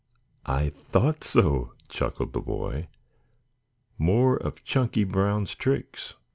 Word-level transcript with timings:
"I 0.47 0.69
thought 0.91 1.23
so," 1.23 1.73
chuckled 1.87 2.33
the 2.33 2.39
boy. 2.41 2.87
"More 3.99 4.35
of 4.35 4.63
Chunky 4.63 5.03
Brown's 5.03 5.53
tricks. 5.53 6.15